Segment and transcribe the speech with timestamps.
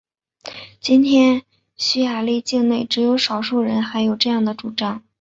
[0.79, 1.43] 今天
[1.77, 5.03] 匈牙利境内只有少数人还有这样的主张。